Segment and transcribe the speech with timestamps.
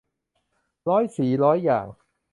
[0.89, 1.87] ร้อยสีร้อยอย่าง